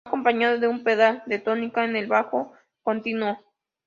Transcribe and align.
Va 0.07 0.09
acompañado 0.09 0.57
de 0.57 0.67
un 0.67 0.83
pedal 0.83 1.21
de 1.27 1.37
tónica 1.37 1.85
en 1.85 1.95
el 1.95 2.07
bajo 2.07 2.53
continuo. 2.81 3.37